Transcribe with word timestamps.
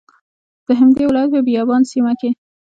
د 0.65 0.67
همدې 0.79 1.03
ولایت 1.07 1.29
په 1.33 1.39
بایان 1.47 1.83
سیمه 1.91 2.13
کې 2.19 2.29